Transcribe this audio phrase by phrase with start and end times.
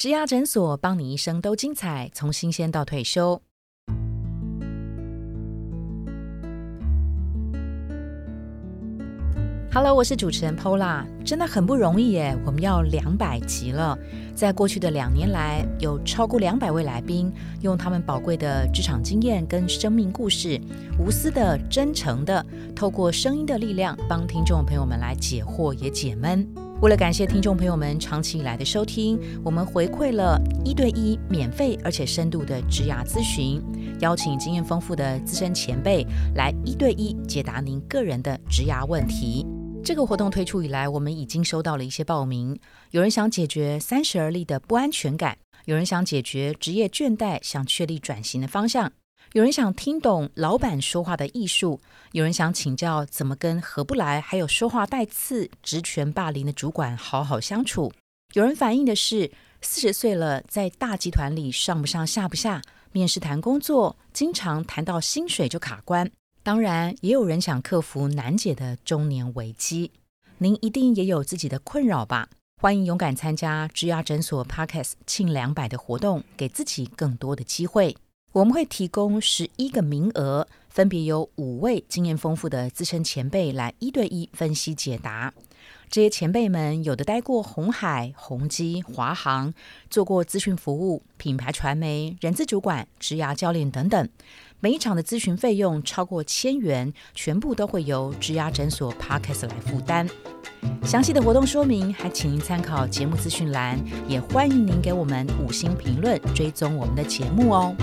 [0.00, 3.42] 植牙诊所帮你一生都精彩，从新鲜到退休。
[9.70, 13.94] Hello，我是主持人 Pola，真的很不容易耶，我们要两百集了。
[14.34, 17.30] 在过去的两年来，有超过两百位来宾，
[17.60, 20.58] 用他们宝贵的职场经验跟生命故事，
[20.98, 22.42] 无私的、真诚的，
[22.74, 26.48] 透过声音的力量，帮听众朋友们来解惑也解闷。
[26.80, 33.62] 为了感谢听众朋友们长期以来的收听，我们回馈了一对一免费而且深度的职涯咨询，
[34.00, 36.06] 邀请经验丰富的资深前辈
[36.36, 39.46] 来一对一解答您个人的职涯问题。
[39.84, 42.58] 这个活动推出以来，我们已经收到了一些报名。
[42.92, 45.36] 有人想解决三十而立的不安全感，
[45.66, 48.90] 有人想解决职业倦怠，想确立转型的方向，
[49.32, 51.80] 有人想听懂老板说话的艺术，
[52.12, 57.92] 有人想请教怎么跟合不来，还有说话带刺、职权霸凌的主管好好相处。
[58.32, 59.30] 有人反映的是
[59.60, 62.60] 四十岁了，在大集团里上不上下不下，
[62.92, 66.10] 面试谈工作，经常谈到薪水就卡关。
[66.42, 69.92] 当然，也有人想克服难解的中年危机。
[70.38, 72.28] 您一定也有自己的困扰吧？
[72.60, 77.96] 欢迎勇敢参加植牙诊所 Parkes 庆两百的活动，给自己更多的机会。
[78.32, 85.34] 我们会提供十一个名额，分别由五位经验丰富的资深前辈来一对一分析解答。
[85.90, 89.52] 这些前辈们有的待过红海、宏基、华航，
[89.90, 94.08] 做过咨询服务、品牌传媒、人资主管、职涯教练等等。
[94.60, 100.08] 每一场的咨询费用超过千元，全部都会由植牙诊所 Parkes 来负担。
[100.84, 107.74] 详细的活动说明还请您参考节目资讯栏，也欢迎您给我们五星评论，追踪我们的节目哦。